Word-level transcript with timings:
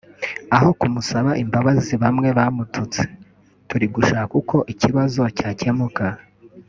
Aho 0.55 0.69
kumusaba 0.79 1.31
imbabazi 1.43 1.93
bamwe 2.03 2.29
bamututse[…] 2.37 3.03
turi 3.67 3.85
gushaka 3.95 4.31
uko 4.41 4.57
ikibazo 4.73 5.21
cyakemuka 5.37 6.05